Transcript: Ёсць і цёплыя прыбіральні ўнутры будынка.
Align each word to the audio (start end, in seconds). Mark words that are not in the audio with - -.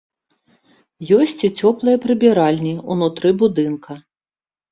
Ёсць 1.17 1.41
і 1.47 1.49
цёплыя 1.59 2.01
прыбіральні 2.07 2.71
ўнутры 2.93 3.29
будынка. 3.43 3.91